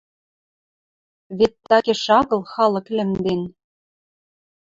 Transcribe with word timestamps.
Вет 1.37 1.53
такеш 1.67 2.03
агыл 2.19 2.41
халык 2.53 2.87
лӹмден: 2.95 3.41